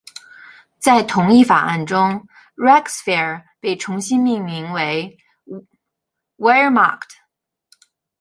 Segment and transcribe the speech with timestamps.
[0.79, 5.15] 在同一法案中 ，“Reichswehr” 被重新命名为
[6.39, 7.09] “Wehrmacht”。